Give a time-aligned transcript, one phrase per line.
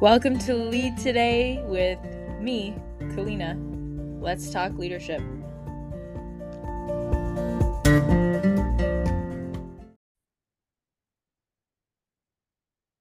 [0.00, 1.98] Welcome to Lead Today with
[2.40, 3.54] me, Kalyna.
[4.18, 5.20] Let's talk leadership.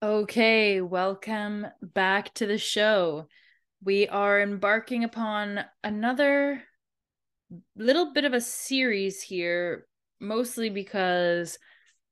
[0.03, 3.29] Okay, welcome back to the show.
[3.81, 6.61] We are embarking upon another
[7.77, 9.87] little bit of a series here,
[10.19, 11.57] mostly because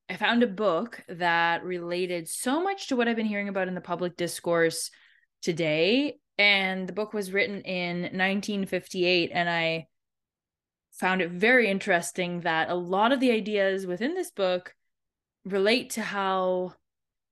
[0.09, 3.75] I found a book that related so much to what I've been hearing about in
[3.75, 4.89] the public discourse
[5.41, 6.19] today.
[6.37, 9.31] And the book was written in 1958.
[9.33, 9.87] And I
[10.93, 14.73] found it very interesting that a lot of the ideas within this book
[15.43, 16.73] relate to how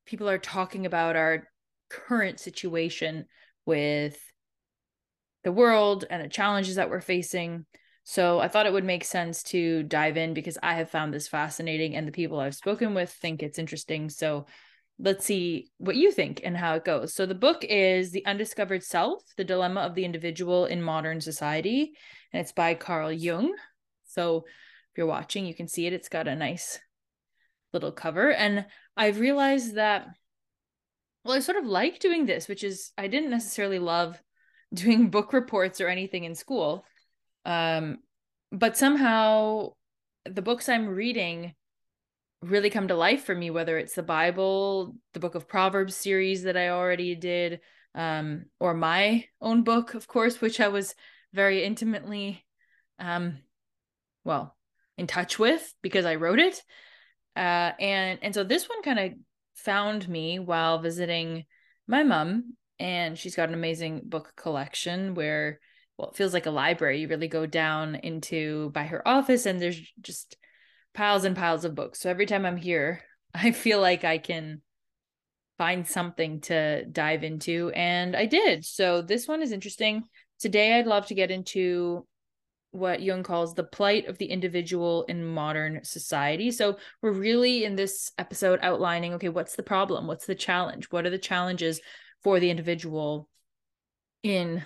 [0.05, 1.48] people are talking about our
[1.89, 3.26] current situation
[3.66, 4.17] with
[5.44, 7.66] the world and the challenges that we're facing.
[8.08, 11.27] So I thought it would make sense to dive in because I have found this
[11.27, 14.09] fascinating and the people I've spoken with think it's interesting.
[14.09, 14.45] So
[15.00, 17.16] let's see what you think and how it goes.
[17.16, 21.94] So the book is The Undiscovered Self: The Dilemma of the Individual in Modern Society
[22.31, 23.56] and it's by Carl Jung.
[24.06, 24.45] So
[24.92, 25.94] if you're watching, you can see it.
[25.94, 26.80] It's got a nice
[27.73, 30.08] little cover and I've realized that
[31.23, 34.22] well I sort of like doing this, which is I didn't necessarily love
[34.76, 36.86] doing book reports or anything in school
[37.46, 38.00] um,
[38.52, 39.74] but somehow
[40.26, 41.54] the books I'm reading
[42.42, 46.44] really come to life for me, whether it's the Bible, the book of Proverbs series
[46.44, 47.60] that I already did,
[47.94, 50.96] um, or my own book, of course, which I was
[51.34, 52.46] very intimately,
[53.00, 53.40] um,
[54.23, 54.56] well,
[54.98, 56.62] in touch with because I wrote it.
[57.36, 59.14] Uh, and and so this one kind of
[59.56, 61.46] found me while visiting
[61.88, 65.60] my mom, and she's got an amazing book collection where
[65.98, 67.02] well, it feels like a library.
[67.02, 70.36] You really go down into by her office and there's just
[70.94, 72.00] piles and piles of books.
[72.00, 73.02] So every time I'm here,
[73.34, 74.62] I feel like I can
[75.58, 77.72] find something to dive into.
[77.73, 78.66] And I did.
[78.66, 80.04] So this one is interesting.
[80.39, 82.05] Today, I'd love to get into
[82.72, 86.52] what Jung calls the plight of the individual in modern society.
[86.52, 90.08] So we're really in this episode outlining okay, what's the problem?
[90.08, 90.88] What's the challenge?
[90.92, 91.80] What are the challenges
[92.22, 93.30] for the individual
[94.23, 94.66] in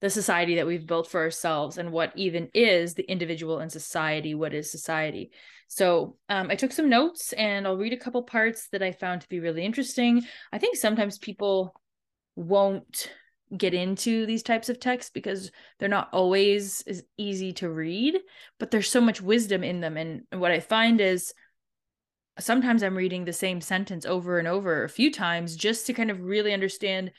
[0.00, 4.34] the society that we've built for ourselves and what even is the individual in society
[4.34, 5.30] what is society.
[5.68, 9.22] So um, i took some notes and i'll read a couple parts that i found
[9.22, 10.22] to be really interesting.
[10.52, 11.74] I think sometimes people
[12.36, 13.10] won't
[13.56, 18.18] get into these types of texts because they're not always as easy to read
[18.58, 19.96] but there's so much wisdom in them.
[19.96, 21.32] And what i find is
[22.38, 26.10] sometimes i'm reading the same sentence over and over a few times just to kind
[26.10, 27.10] of really understand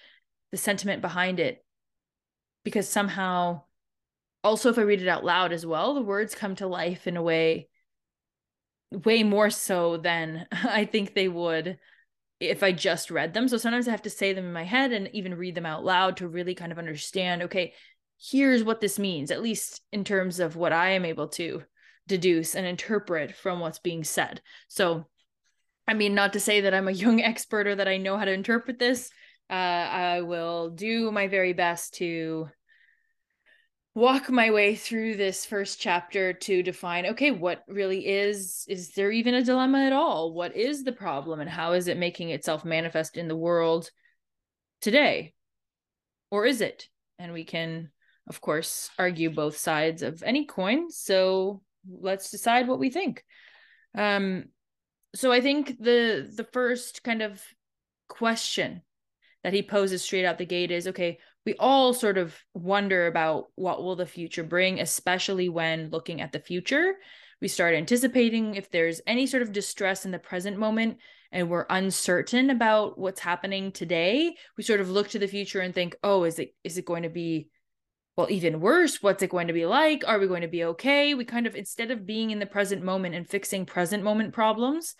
[0.52, 1.64] the sentiment behind it
[2.64, 3.64] because somehow
[4.44, 7.18] also if I read it out loud as well, the words come to life in
[7.18, 7.68] a way
[8.92, 11.78] way more so than I think they would
[12.40, 13.48] if I just read them.
[13.48, 15.84] So sometimes I have to say them in my head and even read them out
[15.84, 17.74] loud to really kind of understand, okay,
[18.18, 21.64] here's what this means, at least in terms of what I am able to
[22.08, 24.42] deduce and interpret from what's being said.
[24.68, 25.06] So
[25.90, 28.26] I mean, not to say that I'm a Jung expert or that I know how
[28.26, 29.10] to interpret this,
[29.50, 32.50] uh, I will do my very best to
[33.96, 39.12] walk my way through this first chapter to define okay what really is is there
[39.12, 40.34] even a dilemma at all?
[40.34, 43.90] What is the problem and how is it making itself manifest in the world
[44.82, 45.34] today?
[46.32, 46.88] Or is it?
[47.18, 47.90] And we can
[48.28, 50.92] of course argue both sides of any coin.
[50.92, 53.24] So let's decide what we think.
[53.98, 54.46] Um
[55.16, 57.42] so i think the the first kind of
[58.08, 58.82] question
[59.44, 63.48] that he poses straight out the gate is okay we all sort of wonder about
[63.56, 66.96] what will the future bring especially when looking at the future.
[67.42, 70.98] We start anticipating if there's any sort of distress in the present moment
[71.32, 74.36] and we're uncertain about what's happening today.
[74.58, 77.04] We sort of look to the future and think oh is it is it going
[77.04, 77.50] to be
[78.18, 79.02] well even worse?
[79.02, 80.04] What's it going to be like?
[80.06, 81.16] Are we going to be okay?
[81.16, 84.96] We kind of instead of being in the present moment and fixing present moment problems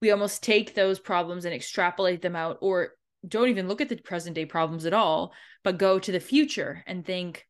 [0.00, 2.92] we almost take those problems and extrapolate them out or
[3.26, 5.32] don't even look at the present day problems at all,
[5.64, 7.46] but go to the future and think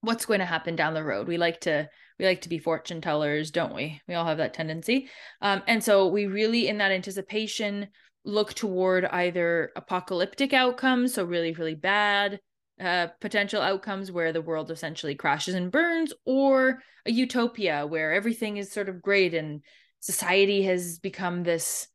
[0.00, 1.28] what's going to happen down the road.
[1.28, 1.88] We like to
[2.18, 4.00] we like to be fortune tellers, don't we?
[4.06, 5.08] We all have that tendency.
[5.40, 7.88] Um, and so we really in that anticipation
[8.24, 12.40] look toward either apocalyptic outcomes, so really really bad
[12.80, 18.56] uh, potential outcomes where the world essentially crashes and burns, or a utopia where everything
[18.56, 19.62] is sort of great and
[20.00, 21.88] society has become this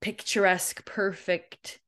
[0.00, 1.80] picturesque, perfect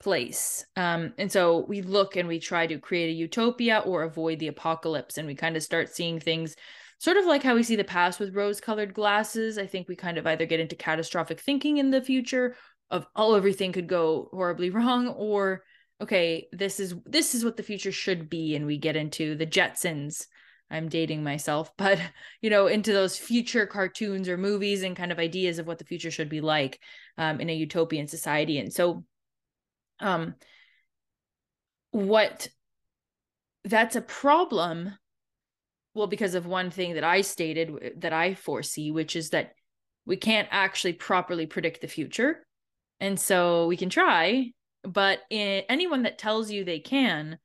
[0.00, 0.64] place.
[0.76, 4.48] Um, and so we look and we try to create a utopia or avoid the
[4.48, 6.56] apocalypse, and we kind of start seeing things
[6.98, 9.58] sort of like how we see the past with rose colored glasses.
[9.58, 12.56] I think we kind of either get into catastrophic thinking in the future
[12.90, 15.62] of oh everything could go horribly wrong or
[16.00, 19.46] okay this is this is what the future should be and we get into the
[19.46, 20.26] jetsons
[20.70, 22.00] i'm dating myself but
[22.40, 25.84] you know into those future cartoons or movies and kind of ideas of what the
[25.84, 26.80] future should be like
[27.18, 28.58] um, in a utopian society.
[28.58, 29.04] And so
[30.00, 30.34] um
[31.90, 32.48] what
[33.64, 34.92] that's a problem
[35.94, 39.54] well because of one thing that i stated that i foresee which is that
[40.04, 42.46] we can't actually properly predict the future.
[43.00, 44.52] And so we can try
[44.82, 47.38] but in, anyone that tells you they can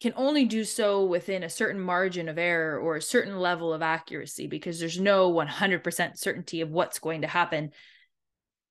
[0.00, 3.82] can only do so within a certain margin of error or a certain level of
[3.82, 7.72] accuracy because there's no 100% certainty of what's going to happen.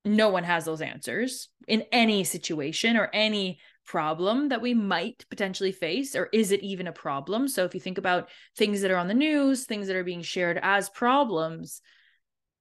[0.06, 5.72] No one has those answers in any situation or any problem that we might potentially
[5.72, 7.48] face or is it even a problem?
[7.48, 10.22] So if you think about things that are on the news things that are being
[10.22, 11.82] shared as problems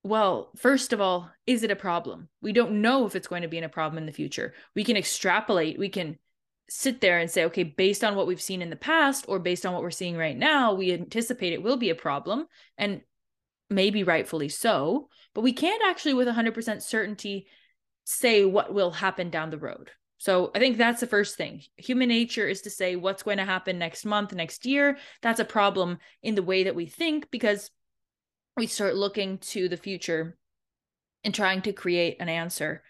[0.04, 2.28] well first of all is it a problem?
[2.42, 4.54] We don't know if it's going to be in a problem in the future.
[4.76, 6.16] We can extrapolate we can
[6.68, 9.64] sit there and say okay based on what we've seen in the past or based
[9.64, 12.46] on what we're seeing right now we anticipate it will be a problem
[12.76, 13.00] and
[13.70, 17.46] maybe rightfully so but we can't actually with 100% certainty
[18.04, 21.62] say what will happen down the road so I think that's the first thing.
[21.76, 24.96] Human nature is to say what's going to happen next month, next year.
[25.20, 27.70] That's a problem in the way that we think because
[28.56, 30.38] we start looking to the future
[31.22, 32.82] and trying to create an answer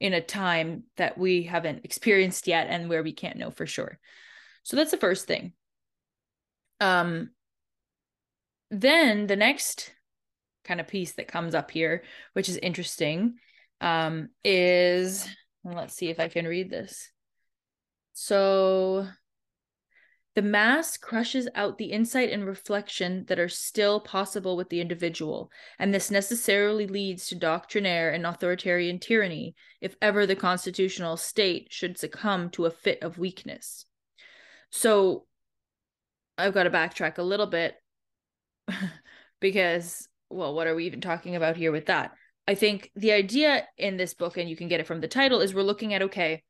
[0.00, 3.98] in a time that we haven't experienced yet and where we can't know for sure.
[4.62, 5.52] So that's the first thing.
[6.80, 7.30] Um
[8.70, 9.92] then the next
[10.64, 12.02] kind of piece that comes up here,
[12.32, 13.34] which is interesting,
[13.80, 15.28] um, is
[15.64, 17.10] let's see if I can read this.
[18.12, 19.06] So
[20.34, 25.50] the mass crushes out the insight and reflection that are still possible with the individual,
[25.78, 31.98] and this necessarily leads to doctrinaire and authoritarian tyranny if ever the constitutional state should
[31.98, 33.86] succumb to a fit of weakness.
[34.70, 35.26] So
[36.38, 37.74] I've got to backtrack a little bit
[39.40, 42.12] because, well, what are we even talking about here with that?
[42.46, 45.40] I think the idea in this book, and you can get it from the title,
[45.40, 46.42] is we're looking at okay,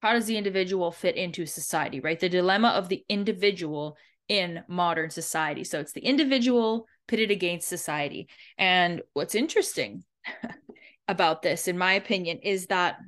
[0.00, 2.20] how does the individual fit into society, right?
[2.20, 3.96] The dilemma of the individual
[4.28, 5.64] in modern society.
[5.64, 8.28] So it's the individual pitted against society.
[8.56, 10.04] And what's interesting
[11.08, 12.98] about this, in my opinion, is that,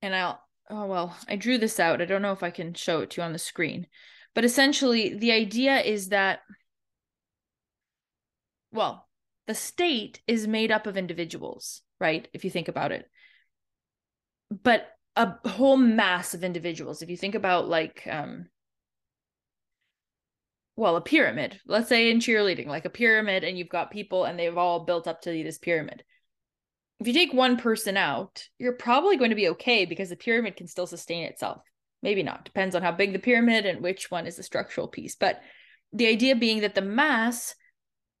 [0.00, 2.00] and I'll, oh, well, I drew this out.
[2.00, 3.86] I don't know if I can show it to you on the screen,
[4.34, 6.40] but essentially the idea is that,
[8.70, 9.06] well,
[9.46, 12.26] the state is made up of individuals, right?
[12.32, 13.10] If you think about it.
[14.62, 14.86] But
[15.16, 17.02] a whole mass of individuals.
[17.02, 18.46] If you think about like um
[20.74, 21.60] well, a pyramid.
[21.66, 25.06] Let's say in cheerleading, like a pyramid, and you've got people and they've all built
[25.06, 26.02] up to this pyramid.
[26.98, 30.56] If you take one person out, you're probably going to be okay because the pyramid
[30.56, 31.62] can still sustain itself.
[32.02, 32.44] Maybe not.
[32.44, 35.14] Depends on how big the pyramid and which one is the structural piece.
[35.14, 35.40] But
[35.92, 37.54] the idea being that the mass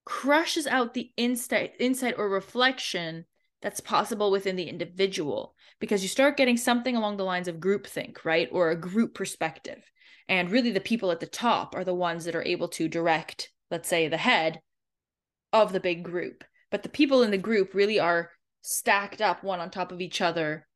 [0.04, 3.24] crushes out the insight insight or reflection
[3.62, 8.24] that's possible within the individual because you start getting something along the lines of groupthink
[8.24, 8.48] right?
[8.52, 9.90] Or a group perspective.
[10.28, 13.50] And really the people at the top are the ones that are able to direct
[13.70, 14.60] let's say the head
[15.52, 16.44] of the big group.
[16.70, 20.20] But the people in the group really are stacked up one on top of each
[20.20, 20.66] other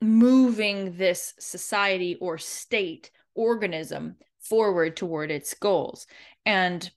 [0.00, 6.06] moving this society or state organism forward toward its goals.
[6.44, 6.90] And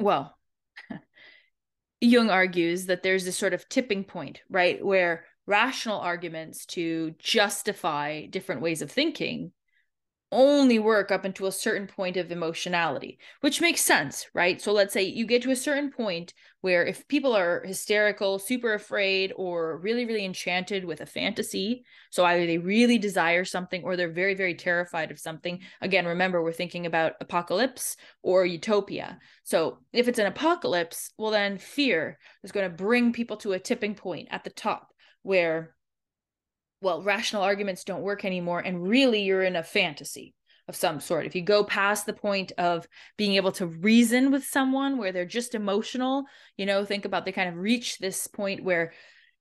[0.00, 0.36] well,
[2.00, 8.26] Jung argues that there's this sort of tipping point, right, where rational arguments to justify
[8.26, 9.52] different ways of thinking
[10.32, 14.60] only work up into a certain point of emotionality, which makes sense, right?
[14.60, 18.74] So let's say you get to a certain point where if people are hysterical, super
[18.74, 23.96] afraid, or really, really enchanted with a fantasy, so either they really desire something or
[23.96, 25.60] they're very, very terrified of something.
[25.80, 29.18] Again, remember, we're thinking about apocalypse or utopia.
[29.44, 33.60] So if it's an apocalypse, well, then fear is going to bring people to a
[33.60, 34.88] tipping point at the top
[35.22, 35.75] where
[36.80, 38.60] well, rational arguments don't work anymore.
[38.60, 40.34] And really, you're in a fantasy
[40.68, 41.26] of some sort.
[41.26, 45.24] If you go past the point of being able to reason with someone where they're
[45.24, 46.24] just emotional,
[46.56, 48.92] you know, think about they kind of reach this point where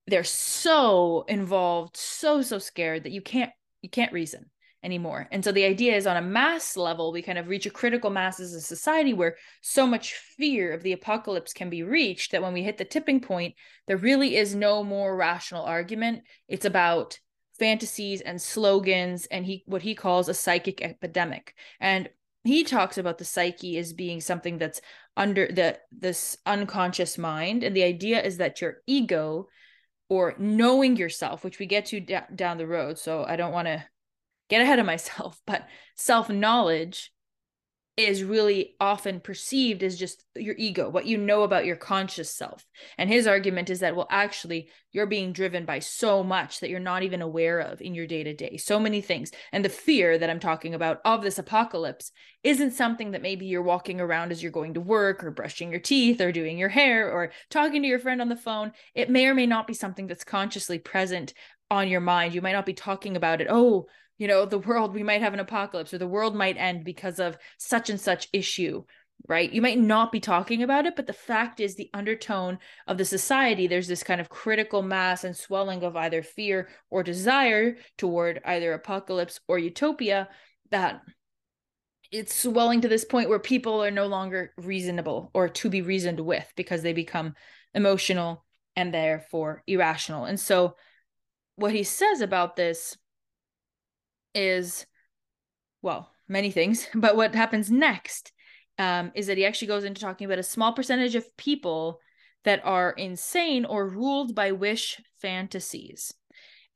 [0.07, 3.51] they're so involved, so, so scared that you can't,
[3.81, 4.45] you can't reason
[4.83, 5.27] anymore.
[5.31, 8.11] And so the idea is on a mass level, we kind of reach a critical
[8.11, 12.43] mass as a society where so much fear of the apocalypse can be reached that
[12.43, 13.55] when we hit the tipping point,
[13.87, 16.21] there really is no more rational argument.
[16.47, 17.17] It's about
[17.57, 22.09] fantasies and slogans and he what he calls a psychic epidemic and
[22.43, 24.81] he talks about the psyche as being something that's
[25.17, 29.47] under the this unconscious mind and the idea is that your ego
[30.09, 32.97] or knowing yourself, which we get to d- down the road.
[32.97, 33.83] So I don't want to
[34.49, 37.11] get ahead of myself, but self knowledge
[37.97, 42.65] is really often perceived as just your ego, what you know about your conscious self.
[42.97, 46.79] And his argument is that, well, actually, you're being driven by so much that you're
[46.81, 49.31] not even aware of in your day to day, so many things.
[49.53, 52.11] And the fear that I'm talking about of this apocalypse
[52.43, 55.79] isn't something that maybe you're walking around as you're going to work or brushing your
[55.79, 58.73] teeth or doing your hair or talking to your friend on the phone.
[58.93, 61.33] It may or may not be something that's consciously present
[61.71, 62.33] on your mind.
[62.33, 63.47] You might not be talking about it.
[63.49, 66.83] Oh, you know the world we might have an apocalypse or the world might end
[66.83, 68.83] because of such and such issue
[69.29, 69.53] right?
[69.53, 73.05] You might not be talking about it but the fact is the undertone of the
[73.05, 78.41] society there's this kind of critical mass and swelling of either fear or desire toward
[78.45, 80.27] either apocalypse or utopia
[80.69, 81.01] that
[82.11, 86.19] it's swelling to this point where people are no longer reasonable or to be reasoned
[86.19, 87.33] with because they become
[87.73, 88.45] emotional
[88.75, 90.25] and therefore irrational.
[90.25, 90.75] And so
[91.55, 92.97] what he says about this
[94.35, 94.85] is,
[95.81, 98.31] well, many things, but what happens next
[98.77, 101.99] um, is that he actually goes into talking about a small percentage of people
[102.43, 106.13] that are insane or ruled by wish fantasies.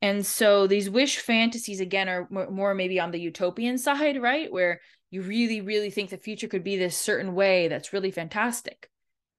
[0.02, 4.50] And so these wish fantasies, again, are more maybe on the utopian side, right?
[4.50, 8.88] Where you really, really think the future could be this certain way that's really fantastic.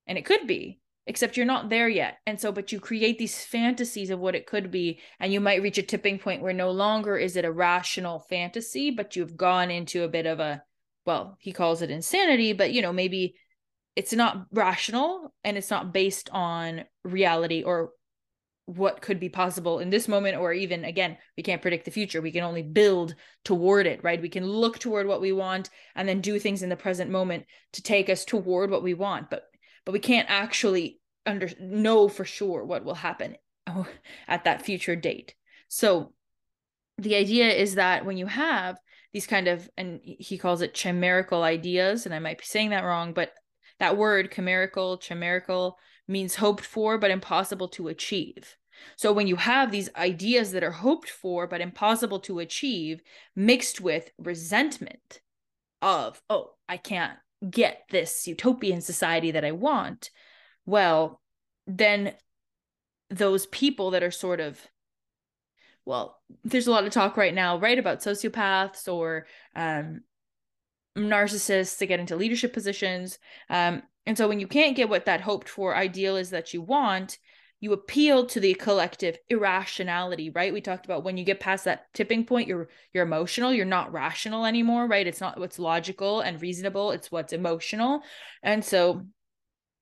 [0.05, 2.17] And it could be except you're not there yet.
[2.25, 5.61] And so, but you create these fantasies of what it could be, and you might
[5.61, 9.71] reach a tipping point where no longer is it a rational fantasy, but you've gone
[9.71, 10.63] into a bit of a,
[11.05, 13.35] well, he calls it insanity, but you know, maybe
[13.95, 17.91] it's not rational and it's not based on reality or
[18.65, 22.21] what could be possible in this moment or even again we can't predict the future.
[22.21, 24.21] We can only build toward it right?
[24.21, 27.45] We can look toward what we want and then do things in the present moment
[27.73, 29.29] to take us toward what we want.
[29.29, 29.43] But
[29.85, 33.35] but we can't actually under know for sure what will happen
[34.27, 35.35] at that future date.
[35.67, 36.13] So
[36.97, 38.77] the idea is that when you have
[39.13, 42.83] these kind of and he calls it chimerical ideas and I might be saying that
[42.83, 43.33] wrong but
[43.79, 48.55] that word chimerical chimerical means hoped for but impossible to achieve.
[48.95, 53.01] So when you have these ideas that are hoped for but impossible to achieve
[53.35, 55.21] mixed with resentment
[55.81, 57.17] of oh I can't
[57.49, 60.11] get this utopian society that I want,
[60.65, 61.21] well,
[61.67, 62.13] then
[63.09, 64.59] those people that are sort of
[65.85, 70.01] well, there's a lot of talk right now, right, about sociopaths or um,
[70.95, 73.17] narcissists to get into leadership positions.
[73.49, 76.61] Um, and so when you can't get what that hoped for ideal is that you
[76.61, 77.17] want,
[77.61, 80.51] you appeal to the collective irrationality right?
[80.51, 83.93] We talked about when you get past that tipping point you're you're emotional you're not
[83.93, 85.07] rational anymore right?
[85.07, 88.01] It's not what's logical and reasonable it's what's emotional.
[88.43, 89.05] And so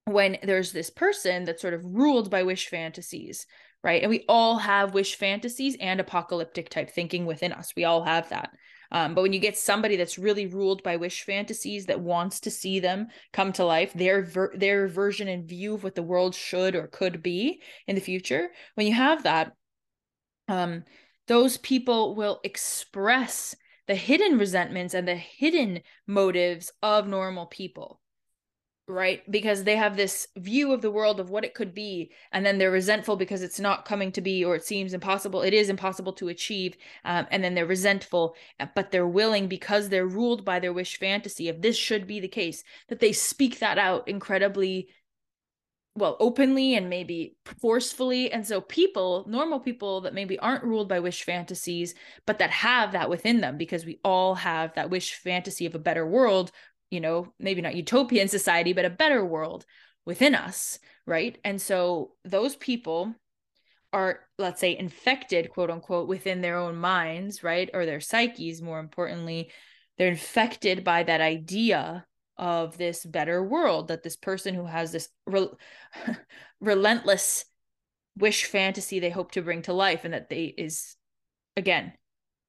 [0.05, 3.47] when there's this person that's sort of ruled by wish fantasies
[3.83, 4.01] right?
[4.01, 7.71] And we all have wish fantasies and apocalyptic type thinking within us.
[7.75, 8.51] We all have that
[8.91, 12.51] um, but when you get somebody that's really ruled by wish fantasies that wants to
[12.51, 16.33] see them come to life, their ver- their version and view of what the world
[16.33, 19.53] should or could be in the future, when you have that,
[20.47, 20.83] um,
[21.27, 23.55] those people will express
[23.87, 28.01] the hidden resentments and the hidden motives of normal people
[28.89, 29.21] right?
[29.29, 32.57] Because they have this view of the world of what it could be and then
[32.57, 36.11] they're resentful because it's not coming to be or it seems impossible it is impossible
[36.13, 40.59] to achieve um, and then they're resentful uh, but they're willing because they're ruled by
[40.59, 44.89] their wish fantasy if this should be the case that they speak that out incredibly
[45.95, 50.99] well openly and maybe forcefully and so people normal people that maybe aren't ruled by
[50.99, 51.93] wish fantasies
[52.25, 55.79] but that have that within them because we all have that wish fantasy of a
[55.79, 56.51] better world
[56.91, 59.65] you know, maybe not utopian society, but a better world
[60.05, 61.37] within us, right?
[61.43, 63.13] And so those people
[63.93, 67.69] are, let's say, infected, quote unquote, within their own minds, right?
[67.73, 69.51] Or their psyches, more importantly,
[69.97, 72.05] they're infected by that idea
[72.37, 75.49] of this better world that this person who has this re-
[76.61, 77.45] relentless
[78.17, 80.95] wish fantasy they hope to bring to life and that they is
[81.57, 81.93] again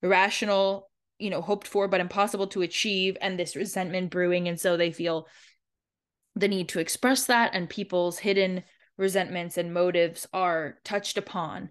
[0.03, 0.90] irrational
[1.21, 4.91] you know hoped for but impossible to achieve and this resentment brewing and so they
[4.91, 5.27] feel
[6.35, 8.63] the need to express that and people's hidden
[8.97, 11.71] resentments and motives are touched upon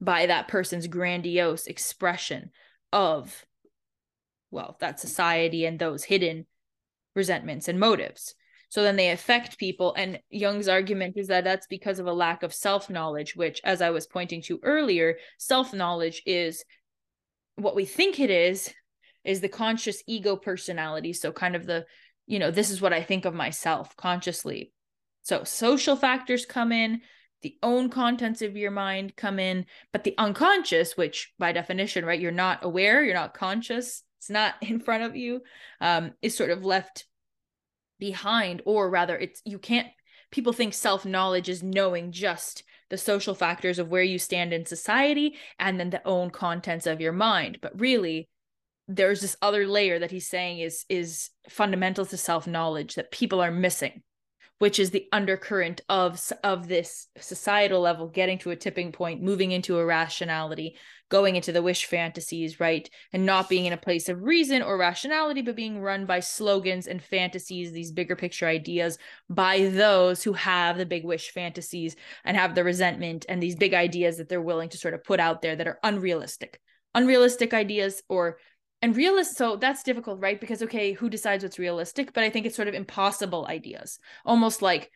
[0.00, 2.50] by that person's grandiose expression
[2.92, 3.44] of
[4.50, 6.46] well that society and those hidden
[7.14, 8.34] resentments and motives.
[8.68, 12.42] So then they affect people and jung's argument is that that's because of a lack
[12.42, 16.64] of self-knowledge which as i was pointing to earlier self-knowledge is
[17.56, 18.72] what we think it is
[19.24, 21.12] is the conscious ego personality.
[21.12, 21.86] So, kind of the,
[22.26, 24.72] you know, this is what I think of myself consciously.
[25.22, 27.02] So, social factors come in,
[27.42, 32.20] the own contents of your mind come in, but the unconscious, which by definition, right,
[32.20, 35.42] you're not aware, you're not conscious, it's not in front of you,
[35.80, 37.06] um, is sort of left
[37.98, 39.88] behind, or rather, it's you can't.
[40.30, 44.66] People think self knowledge is knowing just the social factors of where you stand in
[44.66, 47.58] society and then the own contents of your mind.
[47.62, 48.28] But really,
[48.90, 53.40] there's this other layer that he's saying is is fundamental to self knowledge that people
[53.40, 54.02] are missing
[54.58, 59.52] which is the undercurrent of of this societal level getting to a tipping point moving
[59.52, 60.76] into irrationality
[61.08, 62.90] going into the wish fantasies right?
[63.12, 66.86] And not being in a place of reason or rationality but being run by slogans
[66.86, 71.94] and fantasies these bigger picture ideas by those who have the big wish fantasies
[72.24, 75.20] and have the resentment and these big ideas that they're willing to sort of put
[75.20, 76.60] out there that are unrealistic.
[76.94, 78.38] Unrealistic ideas or
[78.82, 80.40] and realist so that's difficult right?
[80.40, 82.12] Because okay who decides what's realistic?
[82.12, 83.98] But i think it's sort of impossible ideas.
[84.24, 84.90] Almost like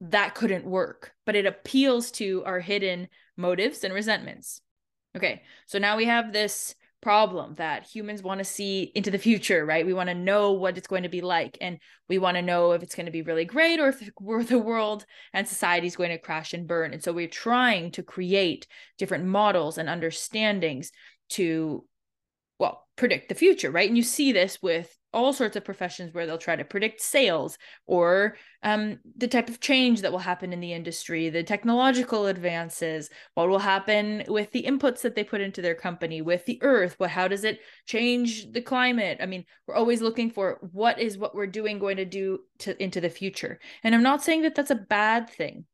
[0.00, 4.60] that couldn't work but it appeals to our hidden motives and resentments.
[5.16, 9.66] Okay so now we have this problem that humans want to see into the future
[9.66, 9.84] right?
[9.84, 12.72] We want to know what it's going to be like and we want to know
[12.72, 15.96] if it's going to be really great or if we're the world and society is
[15.96, 16.92] going to crash and burn.
[16.92, 18.66] And so we're trying to create
[18.98, 20.92] different models and understandings
[21.30, 21.84] to
[22.58, 23.88] well predict the future right?
[23.88, 27.58] And you see this with all sorts of professions where they'll try to predict sales
[27.86, 33.10] or um, the type of change that will happen in the industry the technological advances
[33.34, 36.94] what will happen with the inputs that they put into their company with the earth
[36.98, 39.18] what how does it change the climate?
[39.20, 42.80] I mean we're always looking for what is what we're doing going to do to
[42.82, 43.58] into the future.
[43.84, 45.66] And i'm not saying that that's a bad thing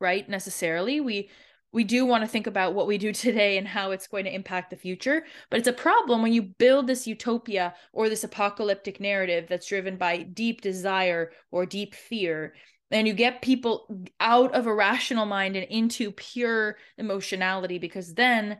[0.00, 1.00] right necessarily.
[1.00, 1.30] We
[1.76, 4.34] we do want to think about what we do today and how it's going to
[4.34, 5.26] impact the future.
[5.50, 9.98] But it's a problem when you build this utopia or this apocalyptic narrative that's driven
[9.98, 12.54] by deep desire or deep fear.
[12.90, 18.56] And you get people out of a rational mind and into pure emotionality because then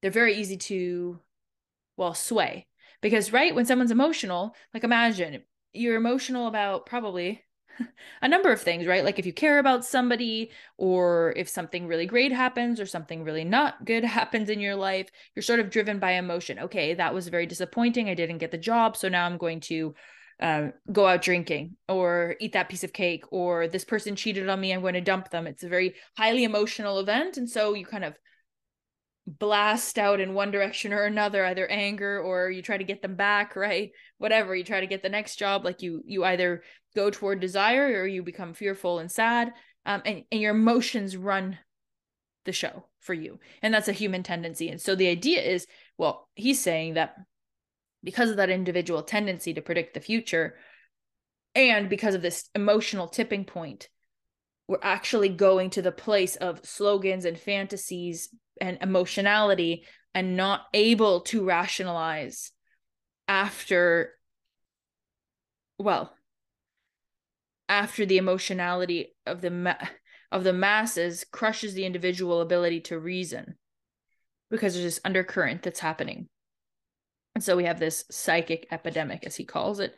[0.00, 1.20] they're very easy to,
[1.98, 2.66] well, sway.
[3.02, 5.42] Because, right, when someone's emotional, like imagine
[5.74, 7.44] you're emotional about probably
[8.22, 9.04] a number of things, right?
[9.04, 13.44] Like if you care about somebody or if something really great happens or something really
[13.44, 16.58] not good happens in your life, you're sort of driven by emotion.
[16.58, 18.08] Okay, that was very disappointing.
[18.08, 18.96] I didn't get the job.
[18.96, 19.94] So now I'm going to
[20.40, 24.60] uh, go out drinking or eat that piece of cake or this person cheated on
[24.60, 24.72] me.
[24.72, 25.46] I'm going to dump them.
[25.46, 27.36] It's a very highly emotional event.
[27.36, 28.18] And so you kind of
[29.26, 33.16] blast out in one direction or another either anger or you try to get them
[33.16, 33.90] back right?
[34.18, 36.62] Whatever you try to get the next job like you you either
[36.94, 39.52] go toward desire or you become fearful and sad
[39.84, 41.58] um, and, and your emotions run
[42.44, 44.68] the show for you and that's a human tendency.
[44.68, 45.66] And so the idea is
[45.98, 47.16] well he's saying that
[48.04, 50.54] because of that individual tendency to predict the future
[51.56, 53.88] and because of this emotional tipping point
[54.68, 58.28] we're actually going to the place of slogans and fantasies
[58.60, 62.52] and emotionality and not able to rationalize
[63.28, 64.14] after
[65.78, 66.12] well
[67.68, 69.74] after the emotionality of the ma-
[70.32, 73.56] of the masses crushes the individual ability to reason
[74.50, 76.28] because there's this undercurrent that's happening.
[77.34, 79.94] And so we have this psychic epidemic as he calls it.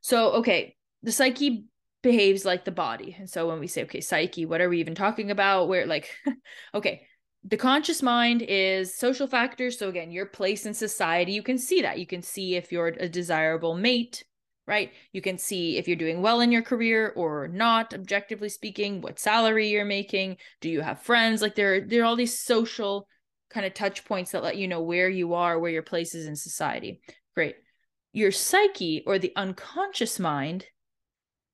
[0.00, 1.66] So okay the psyche
[2.02, 3.16] behaves like the body.
[3.18, 5.68] And so when we say okay psyche what are we even talking about?
[5.68, 6.10] Where like
[6.74, 7.02] okay
[7.44, 9.78] the conscious mind is social factors.
[9.78, 11.98] So again your place in society you can see that.
[11.98, 14.24] You can see if you're a desirable mate
[14.68, 14.92] right?
[15.14, 19.18] You can see if you're doing well in your career or not objectively speaking what
[19.18, 20.36] salary you're making.
[20.60, 21.40] Do you have friends?
[21.40, 23.08] Like there there are all these social
[23.50, 26.26] kind of touch points that let you know where you are where your place is
[26.26, 27.00] in society.
[27.34, 27.56] Great.
[28.12, 30.66] Your psyche or the unconscious mind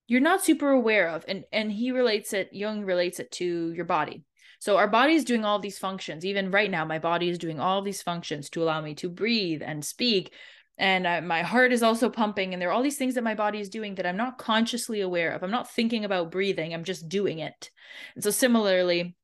[0.06, 3.84] you're not super aware of and and he relates it jung relates it to your
[3.84, 4.24] body
[4.64, 6.24] so our body is doing all these functions.
[6.24, 9.60] Even right now, my body is doing all these functions to allow me to breathe
[9.62, 10.32] and speak.
[10.78, 12.54] And uh, my heart is also pumping.
[12.54, 15.02] And there are all these things that my body is doing that I'm not consciously
[15.02, 15.42] aware of.
[15.42, 17.70] I'm not thinking about breathing, I'm just doing it.
[18.14, 19.14] And so, similarly,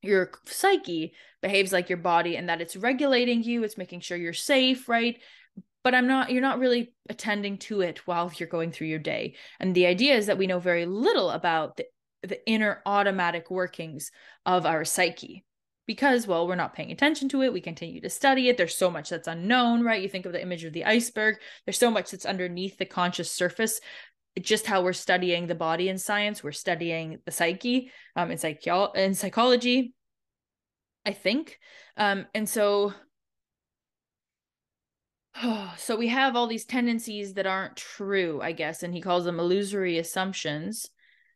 [0.00, 1.12] your psyche
[1.42, 5.20] behaves like your body and that it's regulating you, it's making sure you're safe, right?
[5.84, 9.36] But I'm not, you're not really attending to it while you're going through your day.
[9.60, 11.84] And the idea is that we know very little about the
[12.26, 14.10] the inner automatic workings
[14.46, 15.44] of our psyche
[15.86, 17.52] because well we're not paying attention to it.
[17.52, 18.56] We continue to study it.
[18.56, 20.02] There's so much that's unknown right?
[20.02, 21.36] You think of the image of the iceberg.
[21.64, 23.80] There's so much that's underneath the conscious surface.
[24.40, 28.92] Just how we're studying the body in science we're studying the psyche um in psycho-
[28.92, 29.94] in psychology
[31.04, 31.58] i think.
[31.96, 32.94] Um and so
[35.76, 39.40] so we have all these tendencies that aren't true i guess and he calls them
[39.40, 40.88] illusory assumptions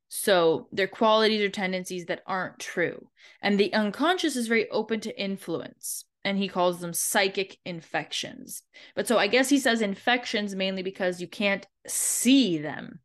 [0.09, 3.11] So they're qualities or tendencies that aren't true.
[3.43, 6.05] And the unconscious is very open to influence.
[6.25, 8.65] And he calls them psychic infections.
[8.97, 13.01] But so I guess he says infections mainly because you can't see them,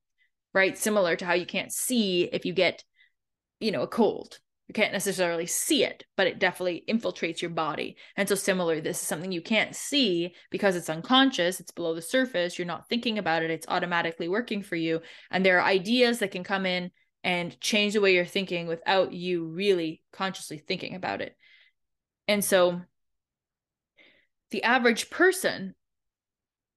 [0.53, 0.77] right?
[0.77, 2.83] Similar to how you can't see if you get,
[3.61, 4.39] you know, a cold.
[4.67, 7.97] You can't necessarily see it, but it definitely infiltrates your body.
[8.15, 12.01] And so, similar, this is something you can't see because it's unconscious, it's below the
[12.01, 15.01] surface, you're not thinking about it, it's automatically working for you.
[15.29, 16.91] And there are ideas that can come in
[17.25, 21.35] and change the way you're thinking without you really consciously thinking about it.
[22.27, 22.81] And so,
[24.51, 25.75] the average person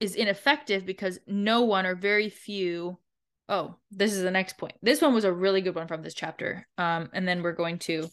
[0.01, 2.99] is ineffective because no one or very few
[3.48, 4.74] oh, this is the next point.
[4.82, 6.66] This one was a really good one from this chapter.
[6.78, 8.09] Um, and then we're going to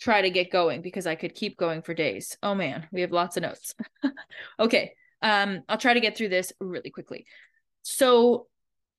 [0.00, 2.36] try to get going because I could keep going for days.
[2.42, 3.74] Oh man, we have lots of notes.
[4.58, 4.92] okay.
[5.22, 7.26] Um, I'll try to get through this really quickly.
[7.82, 8.46] So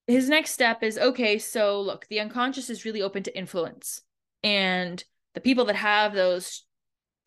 [0.08, 4.02] his next step is okay, so look, the unconscious is really open to influence.
[4.44, 6.64] And the people that have those,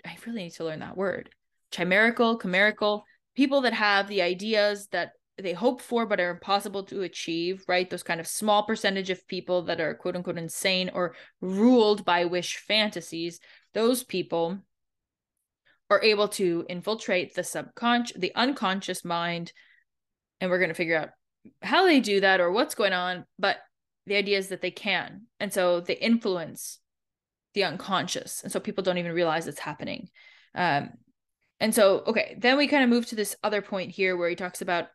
[0.04, 1.30] I really need to learn that word
[1.70, 3.04] chimerical, chimerical,
[3.36, 7.88] people that have the ideas that they hope for but are impossible to achieve, right?
[7.88, 12.24] Those kind of small percentage of people that are quote unquote insane or ruled by
[12.24, 13.40] wish fantasies,
[13.74, 14.58] those people
[15.90, 19.52] are able to infiltrate the subconscious, the unconscious mind.
[20.40, 21.10] And we're going to figure out
[21.62, 23.24] how they do that or what's going on.
[23.38, 23.58] But
[24.06, 25.22] the idea is that they can.
[25.40, 26.78] And so they influence
[27.54, 28.42] the unconscious.
[28.42, 30.08] And so people don't even realize it's happening.
[30.54, 30.90] Um,
[31.60, 34.36] and so, okay, then we kind of move to this other point here where he
[34.36, 34.88] talks about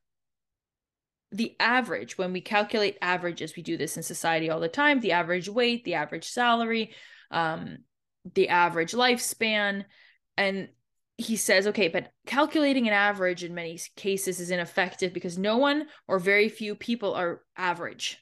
[1.33, 5.11] the average when we calculate averages we do this in society all the time the
[5.11, 6.93] average weight the average salary
[7.31, 7.79] um,
[8.35, 9.85] the average lifespan.
[10.37, 10.69] And
[11.17, 15.85] he says okay but calculating an average in many cases is ineffective because no one
[16.07, 18.17] or very few people are average.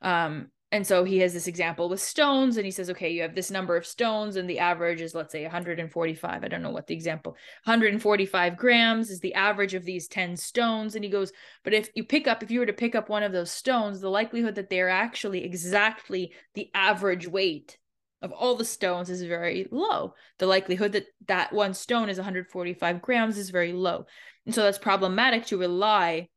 [0.00, 3.34] Um, and so he has this example with stones and he says okay you have
[3.34, 6.86] this number of stones and the average is let's say 145 i don't know what
[6.86, 7.32] the example
[7.64, 10.94] 145 grams is the average of these 10 stones.
[10.94, 11.32] And he goes
[11.64, 14.00] but if you pick up if you were to pick up one of those stones
[14.00, 17.78] the likelihood that they're actually exactly the average weight
[18.20, 20.14] of all the stones is very low.
[20.38, 24.06] The likelihood that that one stone is 145 grams is very low.
[24.44, 26.28] And so that's problematic to rely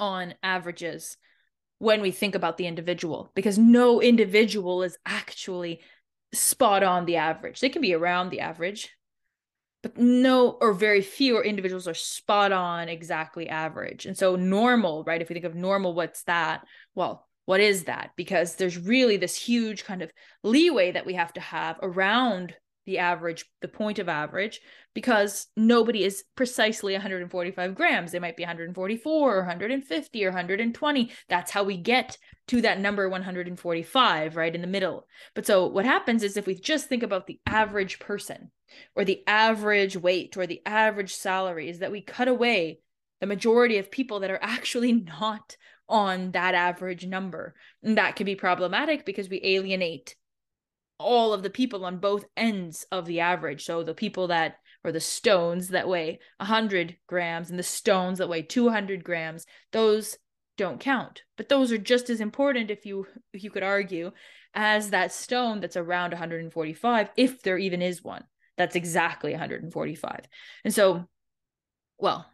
[0.00, 1.16] on averages
[1.78, 5.80] when we think about the individual because no individual is actually
[6.32, 7.60] spot on the average.
[7.60, 8.90] They can be around the average,
[9.82, 14.06] but no or very few individuals are spot on exactly average.
[14.06, 15.22] And so normal, right?
[15.22, 16.66] If we think of normal, what's that?
[16.94, 18.10] Well, what is that?
[18.16, 20.12] Because there's really this huge kind of
[20.42, 22.54] leeway that we have to have around
[22.88, 24.62] the average, the point of average,
[24.94, 28.12] because nobody is precisely 145 grams.
[28.12, 31.10] They might be 144 or 150 or 120.
[31.28, 35.06] That's how we get to that number 145, right in the middle.
[35.34, 38.50] But so what happens is if we just think about the average person
[38.96, 42.80] or the average weight or the average salary, is that we cut away
[43.20, 45.58] the majority of people that are actually not
[45.90, 47.54] on that average number.
[47.82, 50.16] And that can be problematic because we alienate
[50.98, 53.64] all of the people on both ends of the average.
[53.64, 58.28] So the people that or the stones that weigh 100 grams and the stones that
[58.28, 60.16] weigh 200 grams, those
[60.56, 61.22] don't count.
[61.36, 64.12] But those are just as important if you if you could argue
[64.54, 68.24] as that stone that's around 145 if there even is one.
[68.56, 70.20] That's exactly 145.
[70.64, 71.06] And so
[71.98, 72.26] well,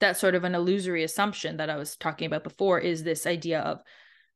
[0.00, 3.60] that's sort of an illusory assumption that I was talking about before is this idea
[3.60, 3.80] of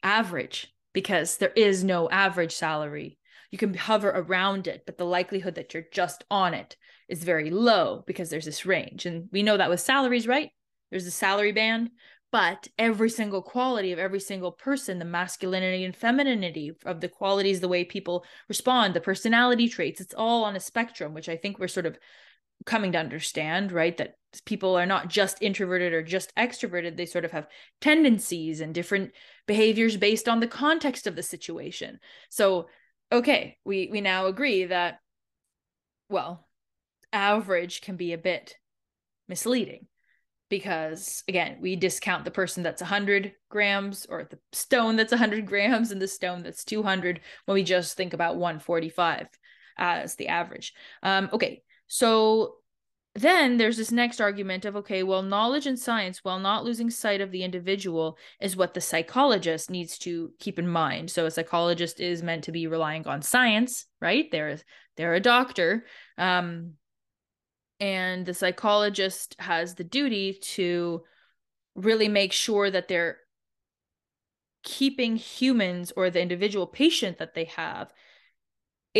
[0.02, 3.17] average because there is no average salary
[3.50, 6.76] you can hover around it, but the likelihood that you're just on it
[7.08, 9.06] is very low because there's this range.
[9.06, 10.50] And we know that with salaries, right?
[10.90, 11.90] There's a salary band,
[12.30, 17.60] but every single quality of every single person, the masculinity and femininity of the qualities,
[17.60, 21.58] the way people respond, the personality traits, it's all on a spectrum, which I think
[21.58, 21.98] we're sort of
[22.66, 23.96] coming to understand, right?
[23.96, 26.96] That people are not just introverted or just extroverted.
[26.96, 27.46] They sort of have
[27.80, 29.12] tendencies and different
[29.46, 31.98] behaviors based on the context of the situation.
[32.28, 32.66] So
[33.10, 35.00] okay, we we now agree that
[36.08, 36.48] well,
[37.12, 38.56] average can be a bit
[39.28, 39.86] misleading
[40.48, 45.90] because again, we discount the person that's 100 grams or the stone that's 100 grams
[45.90, 49.28] and the stone that's 200 when we just think about 145
[49.76, 50.72] as the average.
[51.02, 52.56] Um, okay, so
[53.20, 57.20] then there's this next argument of okay well knowledge and science while not losing sight
[57.20, 61.10] of the individual is what the psychologist needs to keep in mind.
[61.10, 64.30] So a psychologist is meant to be relying on science right?
[64.30, 64.58] They're
[64.96, 65.84] they're a doctor
[66.16, 66.74] um
[67.80, 71.02] and the psychologist has the duty to
[71.76, 73.18] really make sure that they're
[74.64, 77.92] keeping humans or the individual patient that they have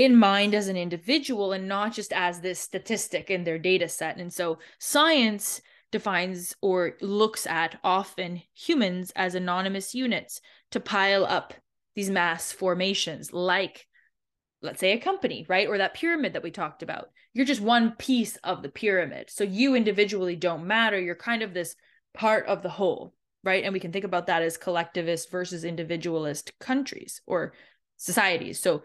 [0.05, 4.17] in mind as an individual and not just as this statistic in their data set.
[4.17, 11.53] And so science defines or looks at often humans as anonymous units to pile up
[11.97, 13.87] these mass formations, like,
[14.63, 15.67] let's say, a company, right?
[15.67, 17.11] Or that pyramid that we talked about.
[17.33, 19.31] You're just one piece of the pyramid.
[19.31, 21.01] So you individually don't matter.
[21.01, 21.75] You're kind of this
[22.15, 23.65] part of the whole, right?
[23.65, 27.53] And we can think about that as collectivist versus individualist countries or
[27.97, 28.61] societies.
[28.61, 28.83] So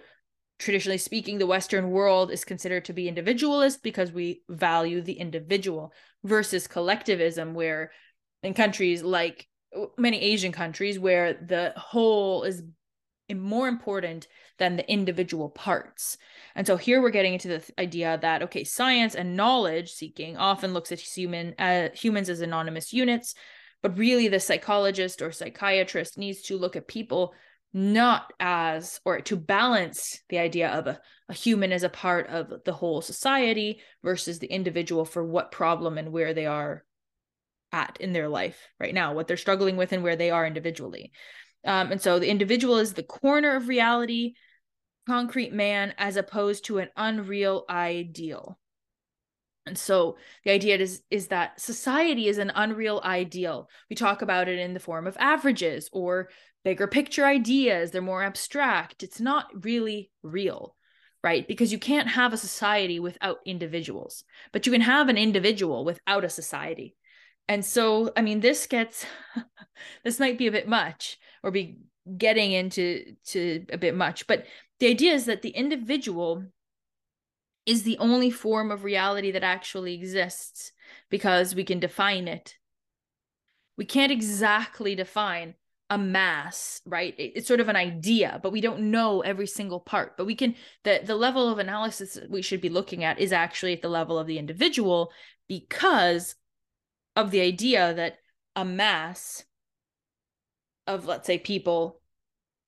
[0.60, 5.94] traditionally speaking, the Western world is considered to be individualist because we value the individual
[6.24, 7.92] versus collectivism, where
[8.44, 9.48] in countries like
[9.98, 12.64] many Asian countries, where the whole is
[13.34, 14.28] more important
[14.60, 16.18] than the individual parts.
[16.56, 20.74] And so here we're getting into the idea that okay, science and knowledge seeking often
[20.74, 23.34] looks at human uh, humans as anonymous units,
[23.82, 27.34] but really the psychologist or psychiatrist needs to look at people
[27.74, 32.54] not as or to balance the idea of a, a human as a part of
[32.66, 36.84] the whole society versus the individual for what problem and where they are
[37.72, 41.12] at in their life right now what they're struggling with and where they are individually.
[41.66, 44.34] Um, and so the individual is the corner of reality
[45.08, 48.60] concrete man as opposed to an unreal ideal
[49.66, 53.70] and so the idea is is that society is an unreal ideal.
[53.90, 56.30] We talk about it in the form of averages or
[56.66, 57.92] bigger picture ideas.
[57.92, 59.04] They're more abstract.
[59.04, 60.76] It's not really real,
[61.24, 61.48] right?
[61.48, 66.26] Because you can't have a society without individuals, but you can have an individual without
[66.26, 66.96] a society.
[67.48, 69.06] And so, I mean, this gets
[70.04, 71.80] this might be a bit much or be
[72.18, 74.46] getting into to a bit much, but
[74.80, 76.44] the idea is that the individual
[77.66, 80.72] is the only form of reality that actually exists
[81.10, 82.58] because we can define it.
[83.78, 85.56] We can't exactly define
[85.90, 87.14] a mass, right?
[87.18, 90.18] It's sort of an idea, but we don't know every single part.
[90.18, 93.74] But we can the the level of analysis we should be looking at is actually
[93.74, 95.12] at the level of the individual
[95.48, 96.36] because
[97.16, 98.18] of the idea that
[98.56, 99.44] a mass
[100.88, 102.02] of let's say people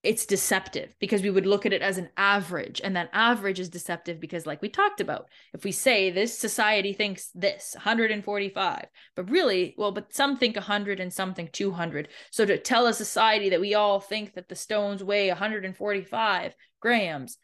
[0.05, 3.69] it's deceptive because we would look at it as an average and that average is
[3.69, 9.29] deceptive because like we talked about if we say this society thinks this 145 but
[9.29, 13.49] really well but some think 100 and some think 200 so to tell a society
[13.49, 17.37] that we all think that the stones weigh 145 grams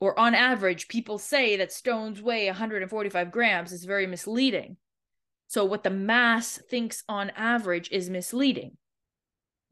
[0.00, 4.76] or on average people say that stones weigh 145 grams is very misleading.
[5.48, 8.76] So what the mass thinks on average is misleading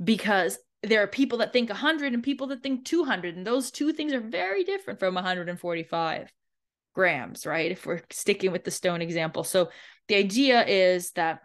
[0.02, 3.92] because there are people that think 100 and people that think 200 and those two
[3.92, 6.32] things are very different from 145
[6.94, 7.72] grams right?
[7.72, 9.44] If we're sticking with the stone example.
[9.44, 9.70] So
[10.08, 11.40] the idea is that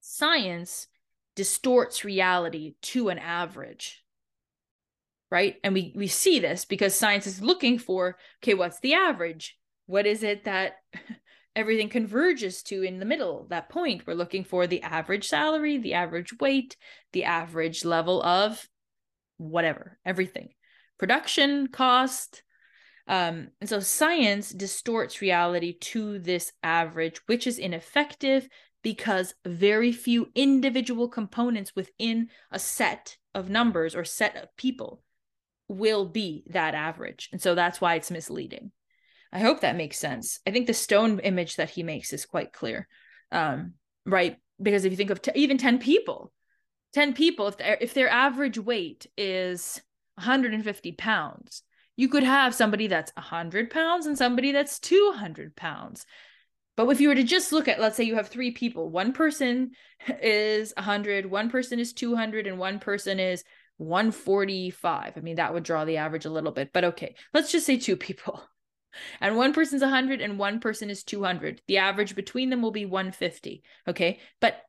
[0.00, 0.86] science
[1.36, 4.02] distorts reality to an average
[5.30, 5.56] right?
[5.62, 9.58] And we we see this because science is looking for okay what's the average?
[9.86, 10.76] What is it that
[11.58, 14.06] everything converges to in the middle that point.
[14.06, 16.76] We're looking for the average salary the average weight
[17.12, 18.66] the average level of
[19.36, 20.50] whatever everything.
[20.98, 22.42] Production cost
[23.08, 28.48] um, and so science distorts reality to this average which is ineffective
[28.82, 35.02] because very few individual components within a set of numbers or set of people
[35.66, 37.28] will be that average.
[37.32, 38.70] And so that's why it's misleading
[39.32, 40.40] I hope that makes sense.
[40.46, 42.88] I think the stone image that he makes is quite clear.
[43.30, 43.74] Um,
[44.06, 44.36] right?
[44.60, 46.32] Because if you think of t- even 10 people,
[46.94, 49.80] 10 people, if, if their average weight is
[50.14, 51.62] 150 pounds,
[51.96, 56.06] you could have somebody that's 100 pounds and somebody that's 200 pounds.
[56.76, 59.12] But if you were to just look at, let's say you have three people, one
[59.12, 59.72] person
[60.22, 63.44] is 100, one person is 200, and one person is
[63.76, 65.12] 145.
[65.16, 67.78] I mean, that would draw the average a little bit, but okay, let's just say
[67.78, 68.42] two people
[69.20, 72.86] and one person's 100 and one person is 200 the average between them will be
[72.86, 74.18] 150 okay?
[74.40, 74.62] But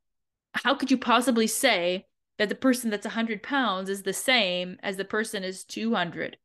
[0.54, 2.06] how could you possibly say
[2.38, 6.38] that the person that's 100 pounds is the same as the person is 200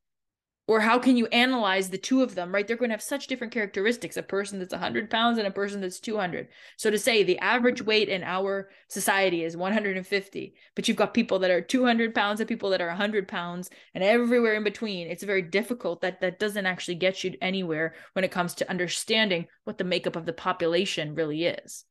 [0.67, 2.67] or how can you analyze the two of them right?
[2.67, 5.81] They're going to have such different characteristics a person that's 100 pounds and a person
[5.81, 10.97] that's 200 so to say the average weight in our society is 150 but you've
[10.97, 14.65] got people that are 200 pounds and people that are 100 pounds and everywhere in
[14.65, 16.01] between it's very difficult.
[16.01, 20.17] That that doesn't actually get you anywhere when it comes to understanding what the makeup
[20.17, 21.85] of the population really is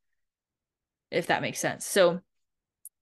[1.14, 1.86] if that makes sense.
[1.86, 2.20] So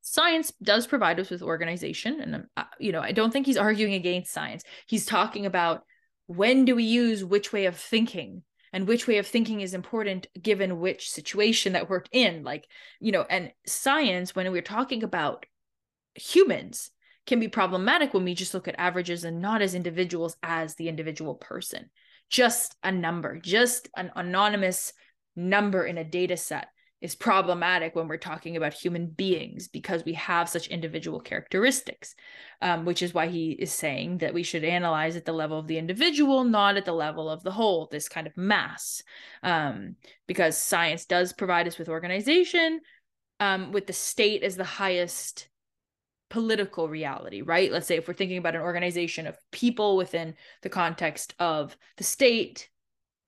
[0.03, 3.95] science does provide us with organization and uh, you know i don't think he's arguing
[3.95, 4.65] against science.
[4.87, 5.85] He's talking about
[6.27, 10.27] when do we use which way of thinking and which way of thinking is important
[10.41, 12.67] given which situation that we're in like
[13.01, 15.47] you know and science when we're talking about
[16.15, 16.91] humans
[17.27, 20.89] can be problematic when we just look at averages and not as individuals as the
[20.89, 21.89] individual person.
[22.29, 24.93] Just a number just an anonymous
[25.37, 26.69] number in a data set
[27.03, 32.15] is problematic when we're talking about human beings because we have such individual characteristics,
[32.63, 35.67] um, which is why he is saying that we should analyze at the level of
[35.67, 39.03] the individual, not at the level of the whole, this kind of mass.
[39.43, 39.97] Um,
[40.29, 42.81] because science does provide us with organization,
[43.41, 45.49] um, with the state as the highest
[46.31, 47.73] political reality, right?
[47.73, 52.05] Let's say if we're thinking about an organization of people within the context of the
[52.05, 52.71] state,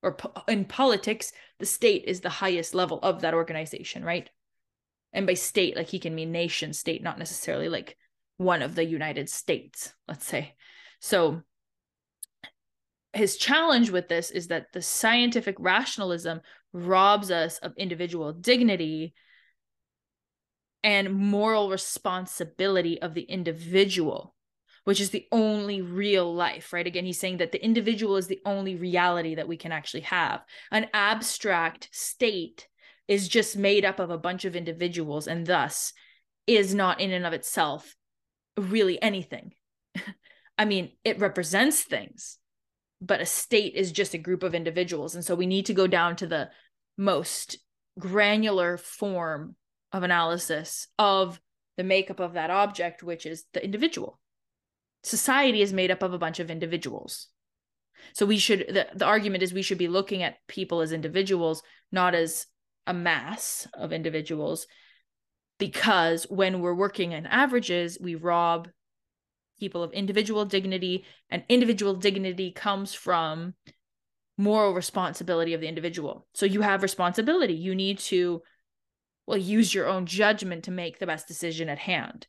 [0.05, 4.29] or po- in politics, the state is the highest level of that organization, right?
[5.13, 7.97] And by state, like he can mean nation state, not necessarily like
[8.37, 10.55] one of the United States, let's say.
[11.01, 11.43] So
[13.15, 16.41] his challenge with this is that the scientific rationalism
[16.73, 19.15] robs us of individual dignity
[20.83, 24.34] and moral responsibility of the individual
[24.85, 26.87] which is the only real life, right?
[26.87, 30.45] Again, he's saying that the individual is the only reality that we can actually have.
[30.71, 32.69] An abstract state
[33.09, 35.93] is just made up of a bunch of individuals and thus
[36.47, 37.97] is not in and of itself
[38.59, 39.53] really anything.
[40.59, 42.39] I mean, it represents things,
[43.01, 45.15] but a state is just a group of individuals.
[45.15, 46.51] And so we need to go down to the
[46.97, 47.59] most
[47.99, 49.57] granular form
[49.93, 51.41] of analysis of
[51.77, 54.21] the makeup of that object, which is the individual
[55.05, 57.29] society is made up of a bunch of individuals.
[58.15, 61.63] So we should the, the argument is we should be looking at people as individuals,
[61.93, 62.47] not as
[62.87, 64.67] a mass of individuals,
[65.59, 68.69] because when we're working in averages, we rob
[69.59, 73.55] people of individual dignity, and individual dignity comes from
[74.37, 76.27] moral responsibility of the individual.
[76.35, 77.55] So you have responsibility.
[77.55, 78.43] You need to
[79.27, 82.27] well use your own judgment to make the best decision at hand.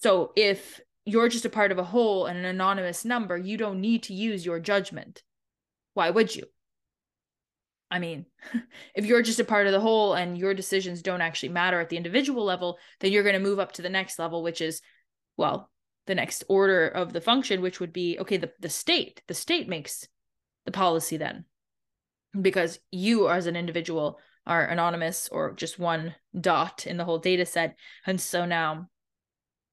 [0.00, 3.80] So if you're just a part of a whole and an anonymous number, you don't
[3.80, 5.22] need to use your judgment.
[5.94, 6.44] Why would you?
[7.90, 8.26] I mean,
[8.94, 11.88] if you're just a part of the whole and your decisions don't actually matter at
[11.90, 14.80] the individual level, then you're going to move up to the next level, which is,
[15.36, 15.70] well,
[16.06, 19.22] the next order of the function, which would be okay, the, the state.
[19.28, 20.06] The state makes
[20.64, 21.44] the policy then.
[22.40, 27.44] Because you as an individual are anonymous or just one dot in the whole data
[27.44, 27.76] set.
[28.06, 28.88] And so now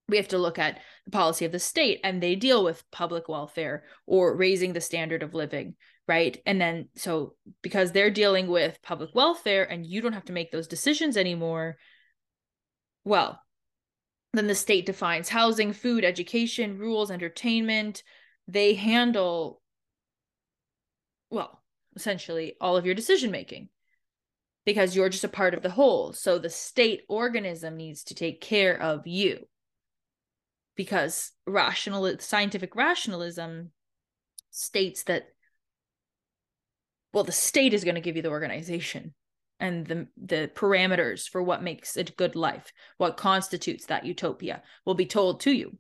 [0.10, 3.30] we have to look at the policy of the state and they deal with public
[3.30, 5.76] welfare or raising the standard of living
[6.10, 6.42] right?
[6.48, 10.52] And then so because they're dealing with public welfare and you don't have to make
[10.52, 11.78] those decisions anymore
[13.06, 13.40] well
[14.34, 18.04] then the state defines housing food education rules entertainment.
[18.48, 19.62] They handle
[21.30, 21.62] well
[21.96, 23.70] essentially all of your decision making
[24.66, 26.14] because you're just a part of the whole.
[26.14, 29.48] So the state organism needs to take care of you
[30.80, 33.70] because rational scientific rationalism
[34.50, 35.28] states that
[37.12, 39.14] well the state is going to give you the organization
[39.60, 44.94] and the the parameters for what makes a good life what constitutes that utopia will
[44.94, 45.78] be told to you.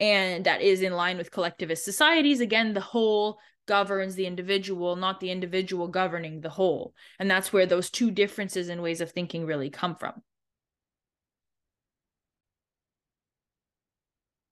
[0.00, 2.40] And that is in line with collectivist societies.
[2.40, 6.94] Again the whole governs the individual not the individual governing the whole.
[7.18, 10.22] And that's where those two differences in ways of thinking really come from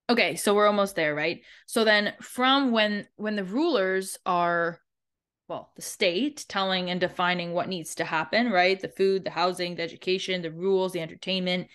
[0.08, 1.42] okay so we're almost there right?
[1.66, 4.80] So then from when when the rulers are
[5.48, 8.80] well the state telling and defining what needs to happen right?
[8.80, 11.68] The food the housing the education the rules the entertainment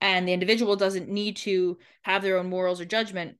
[0.00, 3.36] and the individual doesn't need to have their own morals or judgment.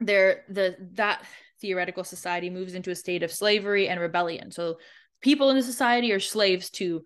[0.00, 1.24] There the that
[1.60, 4.50] theoretical society moves into a state of slavery and rebellion.
[4.50, 4.78] So
[5.22, 7.04] people in the society are slaves to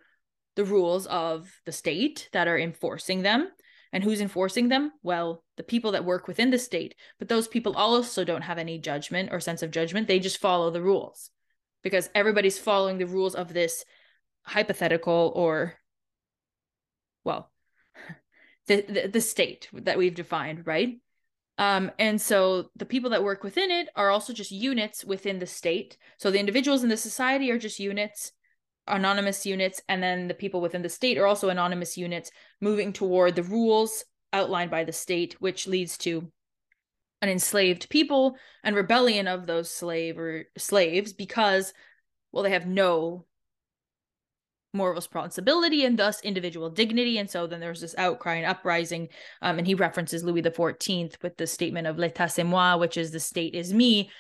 [0.57, 3.49] the rules of the state that are enforcing them
[3.93, 4.93] and who's enforcing them?
[5.03, 6.95] Well, the people that work within the state.
[7.19, 10.07] But those people also don't have any judgment or sense of judgment.
[10.07, 11.31] They just follow the rules
[11.83, 13.85] because everybody's following the rules of this
[14.43, 15.75] hypothetical or,
[17.25, 17.51] well,
[18.67, 20.99] the, the, the state that we've defined, right?
[21.59, 25.47] Um, and so the people that work within it are also just units within the
[25.47, 25.99] state.
[26.17, 28.33] So the individuals in the society are just units
[28.87, 33.37] anonymous units and then the people within the state are also anonymous units moving toward
[33.37, 36.31] the rules outlined by the state which leads to
[37.23, 41.73] an enslaved people and rebellion of those slave or slaves because
[42.33, 43.27] well they have no
[44.73, 47.19] moral responsibility and thus individual dignity.
[47.19, 49.09] And so then there's this outcry and uprising.
[49.43, 52.97] Um, and he references louis the 14th with the statement of l'état c'est moi which
[52.97, 54.11] is the state is me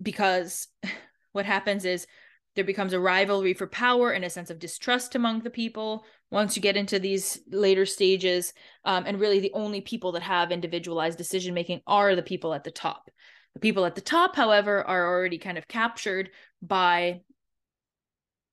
[0.00, 0.68] because
[1.32, 2.06] what happens is
[2.54, 6.56] there becomes a rivalry for power and a sense of distrust among the people once
[6.56, 8.52] you get into these later stages
[8.84, 12.64] um, and really the only people that have individualized decision making are the people at
[12.64, 13.10] the top.
[13.54, 16.30] The people at the top however are already kind of captured
[16.60, 17.20] by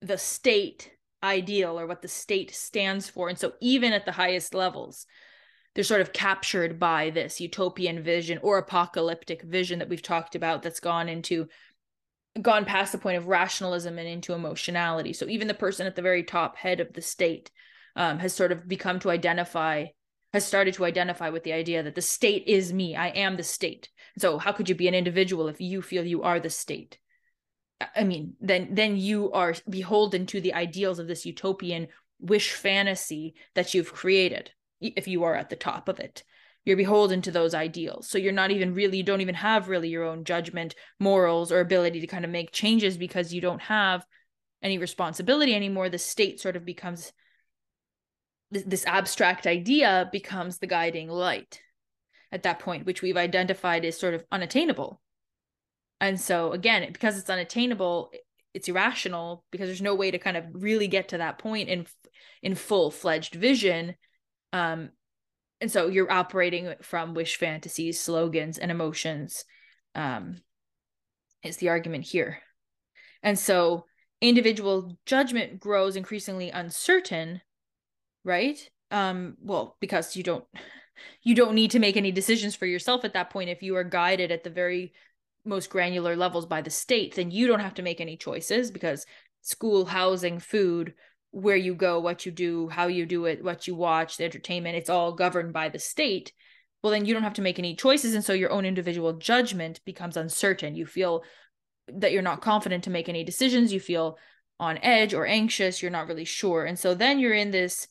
[0.01, 0.91] the state
[1.21, 5.05] ideal or what the state stands for and so even at the highest levels
[5.75, 10.63] they're sort of captured by this utopian vision or apocalyptic vision that we've talked about
[10.63, 11.47] that's gone into
[12.41, 15.13] gone past the point of rationalism and into emotionality.
[15.13, 17.51] So even the person at the very top head of the state
[17.95, 19.85] um, has sort of become to identify
[20.31, 22.95] has started to identify with the idea that the state is me.
[22.95, 23.89] I am the state.
[24.19, 26.99] So how could you be an individual if you feel you are the state?
[27.95, 31.87] I mean then then you are beholden to the ideals of this utopian
[32.19, 36.23] wish fantasy that you've created if you are at the top of it
[36.65, 38.09] you're beholden to those ideals.
[38.09, 41.59] So you're not even really you don't even have really your own judgment morals or
[41.59, 44.05] ability to kind of make changes because you don't have
[44.61, 45.89] any responsibility anymore.
[45.89, 47.11] The state sort of becomes
[48.51, 51.61] this, this abstract idea becomes the guiding light
[52.31, 55.01] at that point which we've identified as sort of unattainable.
[56.01, 58.11] And so again because it's unattainable
[58.53, 61.85] it's irrational because there's no way to kind of really get to that point in
[62.41, 63.95] in full-fledged vision
[64.53, 64.89] um
[65.61, 69.45] and so you're operating from wish fantasies slogans and emotions
[69.95, 70.37] um
[71.43, 72.39] is the argument here.
[73.23, 73.85] And so
[74.21, 77.41] individual judgment grows increasingly uncertain
[78.23, 78.69] right?
[78.91, 80.45] Um well because you don't
[81.23, 83.49] you don't need to make any decisions for yourself at that point.
[83.49, 84.93] If you are guided at the very
[85.45, 89.05] most granular levels by the state then you don't have to make any choices because
[89.41, 90.93] school housing food
[91.31, 94.75] where you go, what you do, how you do it, what you watch, the entertainment,
[94.75, 96.33] it's all governed by the state.
[96.81, 98.15] Well, then you don't have to make any choices.
[98.15, 100.75] And so your own individual judgment becomes uncertain.
[100.75, 101.23] You feel
[101.87, 103.73] that you're not confident to make any decisions.
[103.73, 104.17] You feel
[104.59, 105.81] on edge or anxious.
[105.81, 106.65] You're not really sure.
[106.65, 107.87] And so then you're in this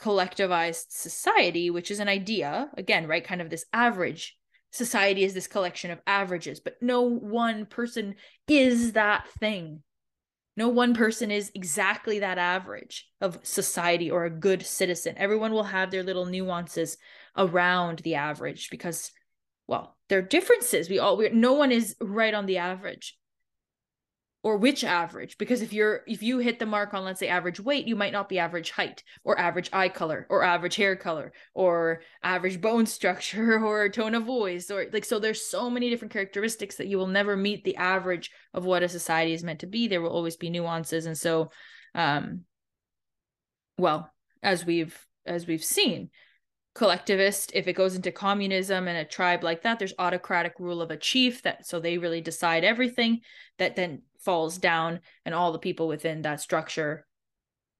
[0.00, 3.24] collectivized society, which is an idea, again, right?
[3.24, 4.36] Kind of this average
[4.70, 8.14] society is this collection of averages, but no one person
[8.48, 9.82] is that thing.
[10.56, 15.16] No one person is exactly that average of society or a good citizen.
[15.16, 16.98] Everyone will have their little nuances
[17.36, 19.12] around the average because,
[19.66, 20.90] well, there are differences.
[20.90, 23.16] We all, we no one is right on the average
[24.42, 25.38] or which average?
[25.38, 28.12] Because if you're if you hit the mark on let's say average weight you might
[28.12, 32.86] not be average height or average eye color or average hair color or average bone
[32.86, 36.98] structure or tone of voice or like so there's so many different characteristics that you
[36.98, 39.86] will never meet the average of what a society is meant to be.
[39.86, 41.06] There will always be nuances.
[41.06, 41.50] And so
[41.94, 42.42] um
[43.78, 44.10] well
[44.42, 46.10] as we've as we've seen
[46.74, 50.90] collectivist if it goes into communism and a tribe like that there's autocratic rule of
[50.90, 53.20] a chief that so they really decide everything
[53.58, 57.06] that then falls down and all the people within that structure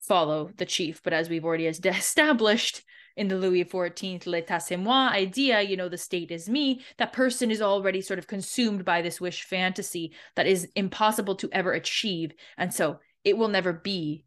[0.00, 1.02] follow the chief.
[1.02, 2.82] But as we've already established
[3.16, 7.12] in the louis xiv l'état c'est moi idea you know the state is me that
[7.12, 11.72] person is already sort of consumed by this wish fantasy that is impossible to ever
[11.72, 12.32] achieve.
[12.56, 14.24] And so it will never be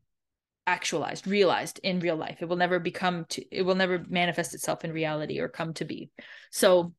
[0.68, 2.38] actualized realized in real life.
[2.41, 5.86] It will never become to it will never manifest itself in reality or come to
[5.86, 6.11] be.
[6.51, 6.93] So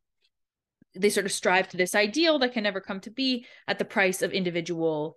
[0.96, 3.84] they sort of strive to this ideal that can never come to be at the
[3.84, 5.16] price of individual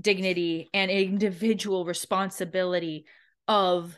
[0.00, 3.06] dignity and individual responsibility
[3.48, 3.96] of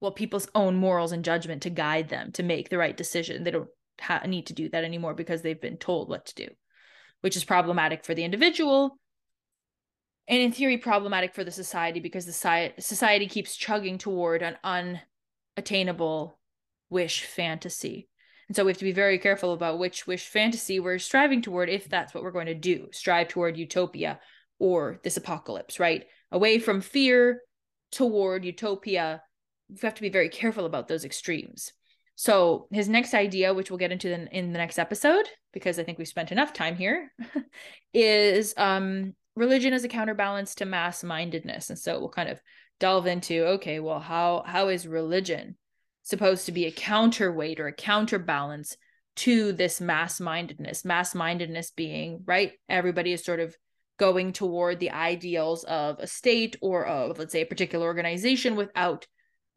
[0.00, 3.44] well people's own morals and judgment to guide them to make the right decision.
[3.44, 3.68] They don't
[4.00, 6.48] ha- need to do that anymore because they've been told what to do
[7.20, 8.98] which is problematic for the individual
[10.28, 14.56] and in theory problematic for the society because the society, society keeps chugging toward an
[15.56, 16.38] unattainable
[16.90, 18.08] wish fantasy
[18.48, 21.68] and so we have to be very careful about which wish fantasy we're striving toward
[21.68, 24.20] if that's what we're going to do strive toward utopia
[24.58, 26.04] or this apocalypse right?
[26.32, 27.42] Away from fear
[27.92, 29.22] toward utopia.
[29.68, 31.72] We have to be very careful about those extremes.
[32.14, 35.82] So his next idea which we'll get into in, in the next episode because i
[35.82, 37.10] think we've spent enough time here
[37.94, 42.38] is um religion as a counterbalance to mass mindedness and so we'll kind of
[42.78, 45.56] delve into okay well how how is religion
[46.06, 48.76] supposed to be a counterweight or a counterbalance
[49.16, 50.84] to this mass mindedness.
[50.84, 53.56] Mass mindedness being right everybody is sort of
[53.98, 59.08] going toward the ideals of a state or of let's say a particular organization without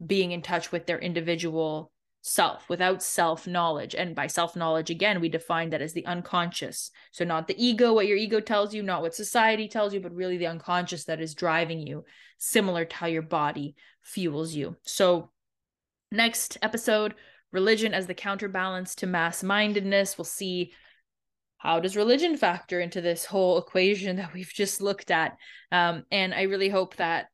[0.04, 1.92] being in touch with their individual
[2.22, 6.90] self without self knowledge and by self knowledge again we define that as the unconscious.
[7.12, 10.12] So not the ego what your ego tells you not what society tells you but
[10.12, 12.04] really the unconscious that is driving you
[12.38, 14.74] similar to how your body fuels you.
[14.82, 15.30] So
[16.10, 17.14] next episode
[17.52, 20.72] religion as the counterbalance to mass mindedness we'll see
[21.58, 25.36] how does religion factor into this whole equation that we've just looked at.
[25.70, 27.26] Um, and i really hope that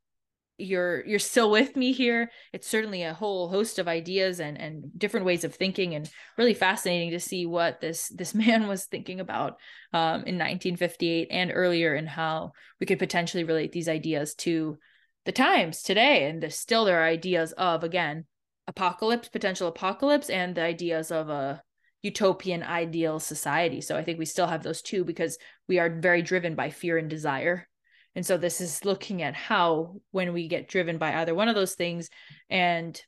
[0.59, 2.31] you're you're still with me here.
[2.53, 6.09] It's certainly a whole host of ideas and and different ways of thinking and
[6.39, 9.59] really fascinating to see what this this man was thinking about
[9.93, 14.79] um, in 1958 and earlier and how we could potentially relate these ideas to
[15.24, 18.24] the times today and there's still there are ideas of again
[18.68, 21.62] apocalypse potential apocalypse and the ideas of a
[22.02, 23.80] utopian ideal society.
[23.80, 25.38] So i think we still have those two because
[25.68, 27.68] we are very driven by fear and desire.
[28.14, 31.54] And so this is looking at how when we get driven by either one of
[31.54, 32.08] those things
[32.48, 33.00] and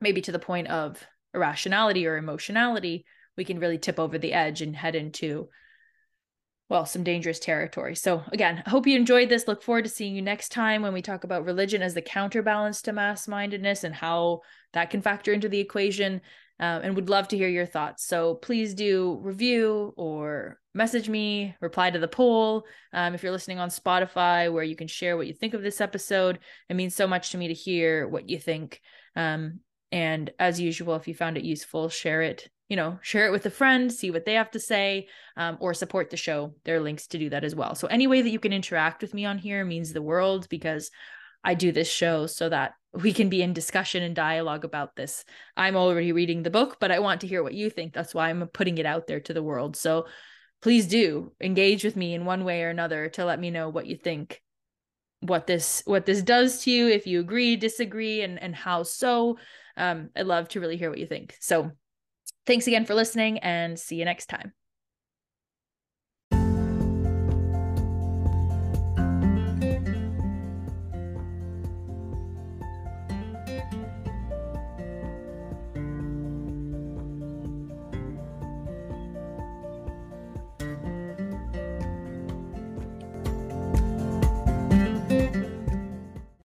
[0.00, 1.04] maybe to the point of
[1.34, 3.04] irrationality or emotionality,
[3.36, 5.48] we can really tip over the edge and head into
[6.68, 7.94] well, some dangerous territory.
[7.94, 9.46] So, again, I hope you enjoyed this.
[9.46, 12.82] Look forward to seeing you next time when we talk about religion as the counterbalance
[12.82, 14.40] to mass mindedness and how
[14.72, 16.20] that can factor into the equation
[16.58, 18.04] um, and would love to hear your thoughts.
[18.04, 22.64] So please do review or message me, reply to the poll.
[22.92, 25.80] Um, if you're listening on Spotify, where you can share what you think of this
[25.80, 26.38] episode,
[26.68, 28.80] it means so much to me to hear what you think.
[29.14, 29.60] Um,
[29.92, 32.48] and as usual, if you found it useful, share it.
[32.68, 35.06] You know, share it with a friend, see what they have to say,
[35.36, 36.54] um, or support the show.
[36.64, 37.74] There are links to do that as well.
[37.74, 40.90] So any way that you can interact with me on here means the world because
[41.44, 45.24] I do this show so that we can be in discussion and dialogue about this.
[45.56, 47.92] I'm already reading the book, but I want to hear what you think.
[47.92, 49.76] That's why I'm putting it out there to the world.
[49.76, 50.06] So
[50.62, 53.86] please do engage with me in one way or another to let me know what
[53.86, 54.42] you think
[55.20, 59.38] what this what this does to you if you agree disagree and and how so
[59.76, 61.70] um i'd love to really hear what you think so
[62.46, 64.52] thanks again for listening and see you next time